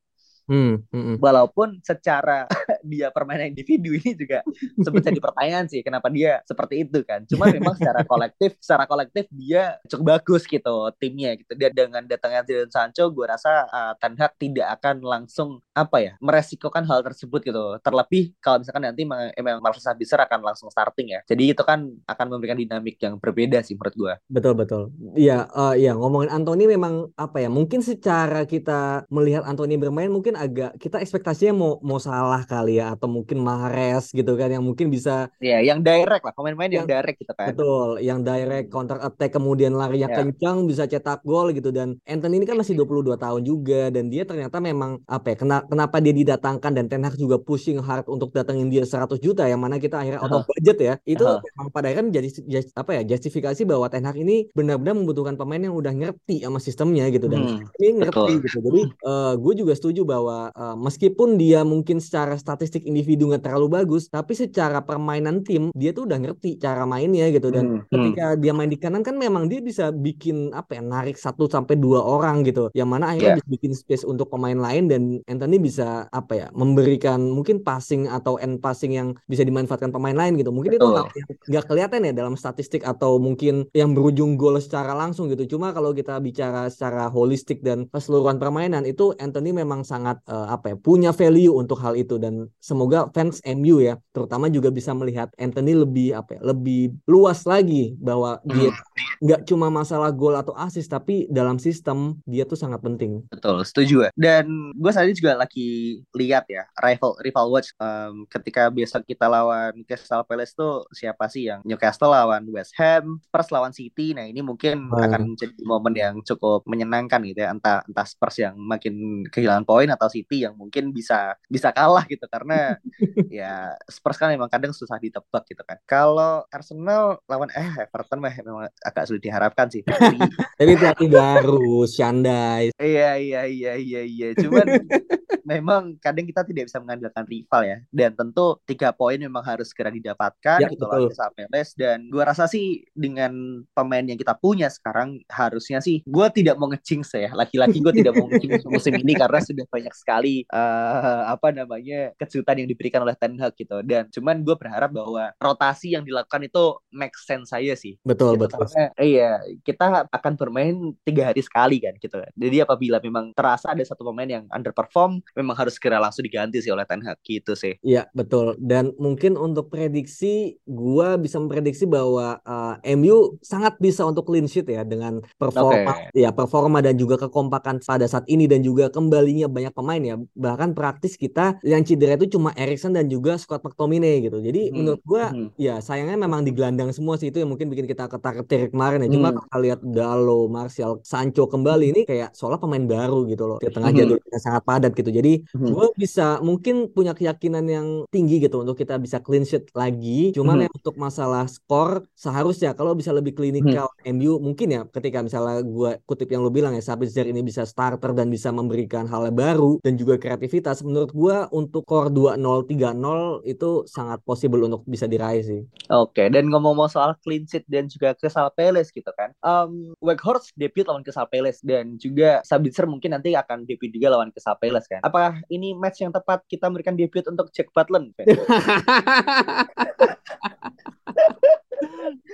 Hmm, 0.48 0.84
hmm. 0.92 1.16
Walaupun 1.24 1.80
secara 1.80 2.46
dia 2.92 3.10
permainan 3.10 3.56
individu 3.56 3.96
ini 3.96 4.12
juga 4.16 4.44
sempat 4.84 5.08
jadi 5.08 5.20
pertanyaan 5.24 5.66
sih 5.72 5.80
kenapa 5.82 6.12
dia 6.12 6.44
seperti 6.44 6.84
itu 6.84 7.00
kan. 7.08 7.24
Cuma 7.28 7.48
memang 7.48 7.76
secara 7.80 8.04
kolektif, 8.12 8.60
secara 8.60 8.84
kolektif 8.84 9.26
dia 9.32 9.80
cukup 9.88 10.20
bagus 10.20 10.44
gitu 10.48 10.92
timnya 11.00 11.40
gitu. 11.40 11.56
Dia 11.56 11.72
dengan 11.72 12.04
datangnya 12.04 12.44
Jadon 12.44 12.72
Sancho, 12.72 13.08
gue 13.12 13.26
rasa 13.26 13.68
uh, 13.72 13.94
Ten 13.98 14.20
Hag 14.20 14.36
tidak 14.36 14.68
akan 14.80 14.96
langsung 15.04 15.64
apa 15.74 15.98
ya 16.04 16.14
meresikokan 16.20 16.84
hal 16.86 17.02
tersebut 17.02 17.42
gitu. 17.44 17.80
Terlebih 17.80 18.36
kalau 18.44 18.60
misalkan 18.62 18.84
nanti 18.84 19.08
emang 19.40 19.64
Marcel 19.64 19.84
Sabitzer 19.84 20.20
akan 20.20 20.44
langsung 20.44 20.68
starting 20.68 21.16
ya. 21.16 21.20
Jadi 21.26 21.56
itu 21.56 21.64
kan 21.64 21.88
akan 22.08 22.26
memberikan 22.36 22.60
dinamik 22.60 23.00
yang 23.00 23.16
berbeda 23.18 23.64
sih 23.64 23.80
menurut 23.80 23.96
gue. 23.96 24.14
Betul 24.28 24.54
betul. 24.60 24.92
Iya, 25.16 25.48
uh, 25.56 25.74
iya 25.74 25.96
ngomongin 25.96 26.30
Anthony 26.30 26.68
memang 26.68 27.16
apa 27.16 27.40
ya? 27.40 27.50
Mungkin 27.50 27.80
secara 27.80 28.44
kita 28.44 29.08
melihat 29.08 29.48
Anthony 29.48 29.80
bermain 29.80 30.12
mungkin 30.12 30.33
agak 30.36 30.76
kita 30.82 31.00
ekspektasinya 31.00 31.54
mau 31.54 31.72
mau 31.82 32.00
salah 32.02 32.44
kali 32.48 32.80
ya 32.80 32.94
atau 32.94 33.08
mungkin 33.10 33.42
Mahrez 33.42 34.12
gitu 34.12 34.34
kan 34.38 34.50
yang 34.50 34.64
mungkin 34.64 34.90
bisa 34.90 35.28
Iya, 35.44 35.60
yang 35.60 35.84
direct 35.84 36.24
lah, 36.24 36.34
pemain-pemain 36.36 36.72
yang, 36.72 36.86
yang 36.86 36.90
direct 36.90 37.18
gitu 37.20 37.34
kan. 37.36 37.52
Betul, 37.52 37.90
yang 38.00 38.20
direct 38.24 38.68
hmm. 38.70 38.74
counter 38.74 38.98
attack 39.04 39.32
kemudian 39.36 39.76
larinya 39.76 40.08
yeah. 40.08 40.18
kencang 40.24 40.64
bisa 40.70 40.88
cetak 40.88 41.20
gol 41.28 41.52
gitu 41.52 41.74
dan 41.76 42.00
Anthony 42.08 42.40
ini 42.40 42.46
kan 42.48 42.56
masih 42.56 42.80
22 42.80 43.20
tahun 43.20 43.42
juga 43.44 43.92
dan 43.92 44.08
dia 44.08 44.24
ternyata 44.24 44.64
memang 44.64 45.04
apa 45.10 45.34
ya 45.34 45.36
kena, 45.36 45.58
kenapa 45.68 46.00
dia 46.00 46.14
didatangkan 46.16 46.72
dan 46.72 46.86
Ten 46.88 47.04
Hag 47.04 47.20
juga 47.20 47.36
pushing 47.42 47.84
hard 47.84 48.08
untuk 48.08 48.32
datengin 48.32 48.72
dia 48.72 48.88
100 48.88 49.20
juta 49.20 49.44
yang 49.44 49.60
mana 49.60 49.82
kita 49.82 50.00
akhirnya 50.00 50.24
out 50.24 50.32
of 50.32 50.48
budget 50.48 50.78
ya. 50.80 50.96
Itu 51.04 51.28
uh 51.28 51.38
-huh. 51.38 51.44
memang 51.44 51.68
pada 51.76 51.92
akhirnya 51.92 52.08
menjadi 52.14 52.30
just, 52.48 52.72
apa 52.80 52.92
ya 52.96 53.02
justifikasi 53.04 53.62
bahwa 53.68 53.92
Ten 53.92 54.08
Hag 54.08 54.16
ini 54.16 54.48
benar-benar 54.56 54.96
membutuhkan 54.96 55.36
pemain 55.36 55.60
yang 55.60 55.76
udah 55.76 55.92
ngerti 55.92 56.48
sama 56.48 56.64
sistemnya 56.64 57.12
gitu 57.12 57.28
dan 57.28 57.44
hmm, 57.44 57.76
ini 57.84 57.90
ngerti 58.00 58.34
betul. 58.40 58.44
gitu. 58.48 58.58
Jadi 58.64 58.82
uh, 59.04 59.34
gue 59.36 59.54
juga 59.60 59.74
setuju 59.76 60.02
bahwa 60.08 60.23
uh, 60.30 60.76
meskipun 60.78 61.36
dia 61.36 61.66
mungkin 61.66 61.98
secara 61.98 62.36
statistik 62.38 62.84
individu 62.86 63.32
nggak 63.32 63.48
terlalu 63.48 63.82
bagus, 63.82 64.08
tapi 64.08 64.38
secara 64.38 64.84
permainan 64.84 65.42
tim 65.42 65.70
dia 65.74 65.92
tuh 65.96 66.06
udah 66.06 66.20
ngerti 66.20 66.60
cara 66.60 66.84
mainnya 66.84 67.30
gitu 67.32 67.50
dan 67.50 67.64
hmm, 67.64 67.80
hmm. 67.88 67.90
ketika 67.90 68.26
hmm. 68.34 68.40
dia 68.40 68.52
main 68.54 68.70
di 68.70 68.78
kanan 68.80 69.02
kan 69.02 69.16
memang 69.18 69.50
dia 69.50 69.60
bisa 69.60 69.90
bikin 69.90 70.52
apa 70.54 70.78
ya 70.78 70.82
narik 70.84 71.18
satu 71.18 71.48
sampai 71.48 71.80
dua 71.80 72.04
orang 72.04 72.44
gitu. 72.46 72.70
Yang 72.78 72.90
mana 72.90 73.14
akhirnya 73.14 73.36
yeah. 73.36 73.40
bisa 73.40 73.50
bikin 73.50 73.72
space 73.74 74.04
untuk 74.06 74.30
pemain 74.30 74.58
lain 74.58 74.92
dan 74.92 75.02
Anthony 75.26 75.58
bisa 75.58 76.08
apa 76.12 76.34
ya 76.36 76.48
memberikan 76.54 77.20
mungkin 77.32 77.64
passing 77.64 78.06
atau 78.12 78.38
end 78.38 78.60
passing 78.60 78.94
yang 78.94 79.16
bisa 79.26 79.42
dimanfaatkan 79.42 79.90
pemain 79.90 80.16
lain 80.16 80.38
gitu. 80.38 80.54
Mungkin 80.54 80.78
Betul. 80.78 81.10
itu 81.10 81.50
nggak 81.50 81.66
kelihatan 81.68 82.08
ya 82.08 82.14
dalam 82.14 82.36
statistik 82.38 82.84
atau 82.86 83.18
mungkin 83.18 83.66
yang 83.74 83.96
berujung 83.98 84.36
gol 84.36 84.60
secara 84.60 84.94
langsung 84.94 85.32
gitu. 85.32 85.58
Cuma 85.58 85.72
kalau 85.72 85.96
kita 85.96 86.20
bicara 86.20 86.68
secara 86.70 87.10
holistik 87.10 87.64
dan 87.66 87.90
keseluruhan 87.90 88.38
permainan 88.38 88.84
itu 88.84 89.16
Anthony 89.18 89.56
memang 89.56 89.88
sangat 89.88 90.13
uh, 90.26 90.48
apa 90.54 90.74
ya 90.74 90.76
punya 90.78 91.12
value 91.12 91.54
untuk 91.54 91.80
hal 91.80 91.98
itu 91.98 92.18
dan 92.18 92.50
semoga 92.60 93.10
fans 93.12 93.40
MU 93.46 93.80
ya 93.80 93.98
terutama 94.12 94.48
juga 94.48 94.70
bisa 94.70 94.92
melihat 94.94 95.30
Anthony 95.38 95.74
lebih 95.78 96.16
apa 96.18 96.38
ya 96.38 96.42
lebih 96.44 96.96
luas 97.10 97.44
lagi 97.44 97.96
bahwa 98.00 98.40
dia 98.46 98.70
hmm. 98.70 99.24
nggak 99.24 99.42
cuma 99.48 99.68
masalah 99.74 100.12
gol 100.12 100.36
atau 100.36 100.54
assist 100.60 100.92
tapi 100.92 101.26
dalam 101.32 101.58
sistem 101.58 102.20
dia 102.28 102.44
tuh 102.44 102.60
sangat 102.60 102.80
penting. 102.84 103.24
Betul, 103.32 103.64
setuju 103.66 104.08
ya. 104.08 104.12
Dan 104.14 104.76
gue 104.76 104.92
tadi 104.92 105.12
juga 105.16 105.40
lagi 105.40 106.00
lihat 106.14 106.46
ya 106.52 106.68
rival 106.84 107.18
rival 107.24 107.48
watch 107.50 107.72
um, 107.80 108.28
ketika 108.30 108.70
biasa 108.70 109.02
kita 109.04 109.26
lawan 109.28 109.74
Crystal 109.88 110.24
Palace 110.28 110.54
tuh 110.54 110.86
siapa 110.92 111.28
sih 111.28 111.50
yang 111.50 111.64
Newcastle 111.64 112.12
lawan 112.12 112.46
West 112.52 112.76
Ham, 112.78 113.20
Spurs 113.24 113.50
lawan 113.50 113.72
City. 113.72 114.14
Nah, 114.14 114.28
ini 114.28 114.44
mungkin 114.44 114.90
hmm. 114.90 115.04
akan 115.10 115.22
menjadi 115.36 115.56
momen 115.64 115.94
yang 115.96 116.16
cukup 116.22 116.64
menyenangkan 116.68 117.24
gitu 117.26 117.44
ya. 117.44 117.50
Entah 117.52 117.82
entah 117.88 118.08
Spurs 118.08 118.38
yang 118.40 118.56
makin 118.58 119.26
kehilangan 119.30 119.66
poin 119.68 119.90
atau 119.90 120.03
City 120.12 120.44
yang 120.48 120.56
mungkin 120.56 120.90
bisa 120.96 121.36
bisa 121.48 121.70
kalah 121.76 122.08
gitu 122.08 122.26
karena 122.28 122.80
ya 123.44 123.76
Spurs 123.88 124.18
kan 124.18 124.32
memang 124.32 124.50
kadang 124.50 124.72
susah 124.72 124.98
ditebak 124.98 125.44
gitu 125.50 125.64
kan. 125.66 125.78
Kalau 125.86 126.46
Arsenal 126.50 127.22
lawan 127.28 127.50
eh 127.54 127.88
Everton 127.88 128.20
mah 128.20 128.34
memang 128.34 128.68
agak 128.82 129.10
sulit 129.10 129.24
diharapkan 129.24 129.68
sih. 129.70 129.82
Tapi 129.86 130.74
pelatih 130.80 131.10
baru, 131.10 131.86
Shandai. 131.88 132.74
Iya 132.78 133.18
iya 133.20 133.42
iya 133.48 133.74
iya 133.76 134.02
iya. 134.04 134.28
Cuman 134.38 134.66
memang 135.52 136.00
kadang 136.00 136.24
kita 136.24 136.48
tidak 136.48 136.72
bisa 136.72 136.80
mengandalkan 136.80 137.26
rival 137.28 137.62
ya. 137.64 137.78
Dan 137.90 138.16
tentu 138.16 138.60
tiga 138.64 138.96
poin 138.96 139.20
memang 139.20 139.44
harus 139.44 139.72
segera 139.72 139.92
didapatkan 139.92 140.60
ya, 140.64 140.70
gitu 140.72 140.86
lawan 140.88 141.12
Palace 141.14 141.74
dan 141.76 142.08
gua 142.10 142.30
rasa 142.32 142.48
sih 142.48 142.86
dengan 142.96 143.64
pemain 143.74 144.04
yang 144.04 144.18
kita 144.20 144.38
punya 144.38 144.68
sekarang 144.72 145.22
harusnya 145.30 145.80
sih 145.84 146.02
gue 146.06 146.28
tidak 146.34 146.56
mau 146.58 146.70
ngecing 146.72 147.02
ya. 147.04 147.32
Laki-laki 147.34 147.80
gue 147.80 147.94
tidak 148.04 148.14
mau 148.18 148.28
ngecing 148.30 148.52
musim 148.70 148.94
ini 148.98 149.14
karena 149.14 149.40
sudah 149.40 149.66
banyak 149.70 149.93
sekali 149.96 150.44
uh, 150.50 151.30
apa 151.30 151.54
namanya 151.54 152.12
kejutan 152.18 152.62
yang 152.62 152.70
diberikan 152.70 153.02
oleh 153.06 153.16
Ten 153.18 153.38
Hag 153.40 153.54
gitu. 153.58 153.82
Dan 153.86 154.10
cuman 154.10 154.42
gue 154.42 154.56
berharap 154.58 154.92
bahwa 154.92 155.34
rotasi 155.38 155.94
yang 155.94 156.04
dilakukan 156.04 156.46
itu 156.46 156.78
make 156.94 157.16
sense 157.18 157.54
saya 157.54 157.78
sih. 157.78 157.98
Betul 158.02 158.36
gitu. 158.36 158.50
betul. 158.50 158.66
Karena, 158.66 158.86
iya 159.00 159.32
kita 159.62 160.10
akan 160.10 160.34
bermain 160.40 160.76
tiga 161.06 161.30
hari 161.30 161.46
sekali 161.46 161.78
kan 161.84 161.94
gitu. 162.00 162.18
Jadi 162.34 162.58
apabila 162.64 162.98
memang 163.04 163.36
terasa 163.36 163.76
ada 163.76 163.84
satu 163.84 164.08
pemain 164.08 164.30
yang 164.30 164.46
underperform, 164.50 165.20
memang 165.36 165.56
harus 165.60 165.76
segera 165.76 166.00
langsung 166.00 166.24
diganti 166.24 166.64
sih 166.64 166.72
oleh 166.72 166.88
Ten 166.88 167.04
Hag 167.04 167.20
gitu 167.22 167.54
sih. 167.54 167.76
Iya 167.84 168.08
betul. 168.16 168.56
Dan 168.58 168.96
mungkin 168.96 169.36
untuk 169.36 169.68
prediksi, 169.68 170.56
gue 170.64 171.10
bisa 171.20 171.38
memprediksi 171.44 171.84
bahwa 171.84 172.40
uh, 172.48 172.80
eh, 172.80 172.96
MU 172.96 173.36
sangat 173.44 173.76
bisa 173.84 174.08
untuk 174.08 174.24
clean 174.24 174.48
sheet 174.48 174.72
ya 174.72 174.88
dengan 174.88 175.20
performa, 175.36 176.08
okay. 176.08 176.24
ya 176.24 176.32
performa 176.32 176.80
dan 176.80 176.96
juga 176.96 177.20
kekompakan 177.20 177.84
pada 177.84 178.08
saat 178.08 178.24
ini 178.32 178.48
dan 178.48 178.64
juga 178.64 178.88
kembalinya 178.88 179.52
banyak 179.52 179.76
pemain 179.76 179.83
ya. 180.04 180.16
Bahkan 180.20 180.72
praktis 180.78 181.20
kita 181.20 181.60
yang 181.66 181.84
cedera 181.84 182.16
itu 182.16 182.38
cuma 182.38 182.56
Erikson 182.56 182.96
dan 182.96 183.12
juga 183.12 183.36
Scott 183.36 183.64
McTominay 183.64 184.24
gitu. 184.24 184.40
Jadi 184.40 184.70
hmm. 184.70 184.76
menurut 184.76 185.02
gue 185.04 185.24
hmm. 185.24 185.48
ya 185.60 185.80
sayangnya 185.84 186.18
memang 186.18 186.48
digelandang 186.48 186.96
semua 186.96 187.20
sih 187.20 187.30
itu 187.30 187.44
yang 187.44 187.52
mungkin 187.52 187.68
bikin 187.68 187.88
kita 187.88 188.08
ketar-ketir 188.08 188.72
kemarin 188.72 189.04
ya. 189.06 189.10
Cuma 189.12 189.32
hmm. 189.34 189.50
kalau 189.50 189.62
lihat 189.64 189.80
Dalo, 189.84 190.48
Martial, 190.48 191.04
Sancho 191.04 191.46
kembali 191.48 191.86
ini 191.96 192.02
kayak 192.08 192.36
seolah 192.36 192.58
pemain 192.60 192.84
baru 192.84 193.28
gitu 193.28 193.44
loh. 193.46 193.58
Di 193.60 193.70
tengah 193.70 193.92
hmm. 193.92 194.00
jadwalnya 194.00 194.40
sangat 194.40 194.64
padat 194.64 194.92
gitu. 194.96 195.12
Jadi 195.12 195.34
hmm. 195.54 195.72
gue 195.72 195.88
bisa 195.98 196.40
mungkin 196.40 196.90
punya 196.90 197.12
keyakinan 197.12 197.66
yang 197.68 197.88
tinggi 198.10 198.40
gitu 198.44 198.64
untuk 198.64 198.78
kita 198.78 198.98
bisa 198.98 199.20
clean 199.20 199.44
sheet 199.44 199.70
lagi. 199.76 200.32
Cuman 200.36 200.60
hmm. 200.60 200.64
ya 200.66 200.70
untuk 200.72 200.96
masalah 201.00 201.46
skor 201.50 202.06
seharusnya 202.14 202.74
kalau 202.78 202.94
bisa 202.94 203.12
lebih 203.12 203.34
klinikal 203.36 203.90
hmm. 204.04 204.14
MU 204.16 204.40
mungkin 204.40 204.68
ya 204.72 204.82
ketika 204.90 205.24
misalnya 205.26 205.62
gue 205.64 205.92
kutip 206.06 206.30
yang 206.30 206.46
lo 206.46 206.52
bilang 206.54 206.76
ya 206.78 206.84
Sabitzer 206.84 207.26
ini 207.26 207.42
bisa 207.42 207.66
starter 207.66 208.14
dan 208.14 208.30
bisa 208.30 208.54
memberikan 208.54 209.10
hal 209.10 209.34
baru 209.34 209.73
dan 209.82 209.98
juga 209.98 210.20
kreativitas 210.20 210.84
menurut 210.86 211.10
gue 211.10 211.38
untuk 211.56 211.88
core 211.88 212.12
2-0 212.12 212.38
3-0 212.70 213.48
itu 213.48 213.88
sangat 213.90 214.20
possible 214.22 214.62
untuk 214.68 214.86
bisa 214.86 215.08
diraih 215.10 215.42
sih. 215.42 215.62
Oke, 215.90 216.30
dan 216.30 216.52
ngomong-ngomong 216.52 216.92
soal 216.92 217.16
clean 217.24 217.48
sheet 217.50 217.66
dan 217.66 217.90
juga 217.90 218.14
Crystal 218.14 218.52
Palace 218.54 218.94
gitu 218.94 219.10
kan. 219.16 219.34
Um, 219.42 219.96
Weghorst 220.04 220.54
debut 220.54 220.86
lawan 220.86 221.02
Crystal 221.02 221.26
Palace 221.26 221.64
dan 221.64 221.98
juga 221.98 222.44
Sabitzer 222.44 222.86
mungkin 222.86 223.16
nanti 223.16 223.34
akan 223.34 223.66
debut 223.66 223.90
juga 223.90 224.14
lawan 224.14 224.30
Crystal 224.30 224.60
Palace 224.60 224.86
kan. 224.92 225.02
Apakah 225.02 225.42
ini 225.48 225.74
match 225.74 226.04
yang 226.04 226.12
tepat 226.12 226.44
kita 226.46 226.68
memberikan 226.70 226.94
debut 227.00 227.24
untuk 227.26 227.50
Jack 227.56 227.72
Butland? 227.72 228.14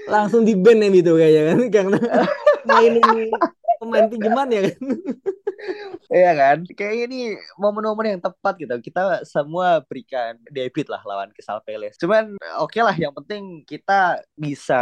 Langsung 0.10 0.42
di 0.48 0.58
band 0.58 0.82
ya 0.82 0.90
gitu 0.90 1.12
kayaknya 1.20 1.44
kan 1.54 1.62
karena 1.70 2.00
mainin 2.68 3.30
pemain 3.80 4.08
pinjaman 4.12 4.48
ya 4.52 4.62
kan. 4.72 4.80
Iya 6.10 6.32
kan? 6.34 6.58
Kayaknya 6.66 7.04
ini 7.06 7.22
momen-momen 7.60 8.18
yang 8.18 8.22
tepat 8.24 8.58
gitu. 8.58 8.76
Kita 8.82 9.22
semua 9.28 9.84
berikan 9.86 10.40
debut 10.50 10.88
lah 10.90 11.04
lawan 11.06 11.30
Crystal 11.36 11.62
Palace. 11.62 12.00
Cuman 12.02 12.40
oke 12.58 12.74
okay 12.74 12.82
lah, 12.82 12.96
yang 12.98 13.14
penting 13.14 13.62
kita 13.68 14.24
bisa 14.34 14.82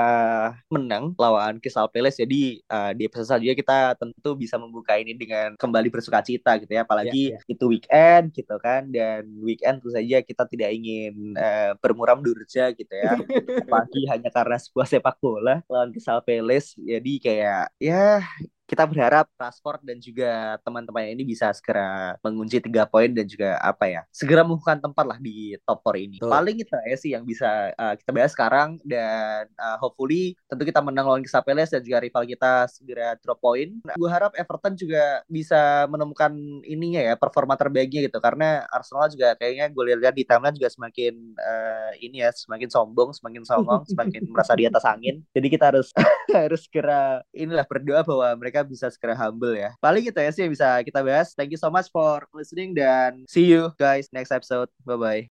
menang 0.72 1.12
lawan 1.20 1.60
Crystal 1.60 1.90
Palace. 1.92 2.22
Jadi 2.22 2.64
uh, 2.72 2.96
di 2.96 3.10
episode 3.10 3.28
selanjutnya 3.36 3.58
kita 3.58 3.78
tentu 4.00 4.32
bisa 4.40 4.56
membuka 4.56 4.96
ini 4.96 5.18
dengan 5.18 5.58
kembali 5.60 5.90
bersuka 5.92 6.24
cita 6.24 6.56
gitu 6.62 6.72
ya. 6.72 6.88
Apalagi 6.88 7.36
yeah, 7.36 7.42
yeah. 7.42 7.54
itu 7.54 7.66
weekend 7.68 8.32
gitu 8.32 8.56
kan. 8.62 8.88
Dan 8.88 9.28
weekend 9.44 9.84
tentu 9.84 9.92
saja 9.92 10.24
kita 10.24 10.44
tidak 10.48 10.70
ingin 10.74 11.36
uh, 11.36 11.76
bermuram 11.84 12.24
durja 12.24 12.72
gitu 12.72 12.94
ya. 12.94 13.20
Apalagi 13.68 14.02
hanya 14.08 14.30
karena 14.32 14.58
sebuah 14.62 14.88
sepak 14.88 15.20
bola 15.20 15.60
lawan 15.68 15.92
Crystal 15.92 16.24
Palace. 16.24 16.78
Jadi 16.80 17.20
kayak 17.20 17.74
ya 17.82 18.24
kita 18.68 18.84
berharap 18.84 19.32
Rashford 19.40 19.82
dan 19.88 19.98
juga 20.04 20.60
teman-teman 20.62 21.08
ini 21.16 21.24
bisa 21.24 21.50
segera 21.56 22.20
mengunci 22.20 22.60
tiga 22.60 22.84
poin 22.84 23.08
dan 23.08 23.24
juga 23.24 23.56
apa 23.64 23.88
ya 23.88 24.02
segera 24.12 24.44
membuka 24.44 24.76
tempat 24.76 25.06
lah 25.08 25.20
di 25.24 25.56
top 25.64 25.80
4 25.88 26.04
ini. 26.04 26.18
Betul. 26.20 26.32
Paling 26.32 26.58
itu 26.60 26.74
ya 26.76 26.98
sih 27.00 27.12
yang 27.16 27.24
bisa 27.24 27.72
uh, 27.80 27.96
kita 27.96 28.12
bahas 28.12 28.32
sekarang 28.36 28.76
dan 28.84 29.48
uh, 29.56 29.80
hopefully 29.80 30.36
tentu 30.52 30.68
kita 30.68 30.84
menang 30.84 31.08
lawan 31.08 31.24
Palace 31.38 31.72
dan 31.72 31.86
juga 31.86 32.02
rival 32.02 32.24
kita 32.26 32.68
segera 32.68 33.14
drop 33.22 33.40
poin. 33.40 33.78
Nah, 33.86 33.94
gue 33.94 34.10
harap 34.10 34.34
Everton 34.34 34.74
juga 34.74 35.22
bisa 35.30 35.86
menemukan 35.86 36.34
ininya 36.66 37.00
ya 37.00 37.14
performa 37.14 37.54
terbaiknya 37.54 38.10
gitu 38.10 38.18
karena 38.18 38.66
Arsenal 38.74 39.08
juga 39.08 39.38
kayaknya 39.38 39.70
gue 39.70 39.84
lihat 39.96 40.18
di 40.18 40.26
timeline 40.26 40.58
juga 40.58 40.74
semakin 40.74 41.14
uh, 41.38 41.92
ini 42.02 42.26
ya 42.26 42.34
semakin 42.34 42.68
sombong, 42.74 43.14
semakin 43.14 43.44
sombong, 43.46 43.86
semakin 43.86 44.28
merasa 44.34 44.58
di 44.58 44.66
atas 44.66 44.84
angin. 44.84 45.22
Jadi 45.32 45.48
kita 45.48 45.72
harus 45.72 45.94
harus 46.34 46.66
segera 46.66 47.22
inilah 47.32 47.64
berdoa 47.70 48.02
bahwa 48.02 48.28
mereka 48.36 48.57
mereka 48.58 48.66
bisa 48.66 48.88
segera 48.90 49.14
humble 49.14 49.54
ya. 49.54 49.78
Paling 49.78 50.10
itu 50.10 50.18
ya 50.18 50.32
sih 50.34 50.42
yang 50.42 50.54
bisa 50.54 50.82
kita 50.82 51.06
bahas. 51.06 51.38
Thank 51.38 51.54
you 51.54 51.62
so 51.62 51.70
much 51.70 51.94
for 51.94 52.26
listening 52.34 52.74
dan 52.74 53.30
see 53.30 53.46
you 53.46 53.70
guys 53.78 54.10
next 54.10 54.34
episode. 54.34 54.74
Bye 54.82 54.98
bye. 54.98 55.30